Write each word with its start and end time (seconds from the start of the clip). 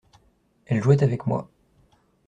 Elle 0.65 0.81
jouait 0.81 1.03
avec 1.03 1.27
moi. 1.27 1.47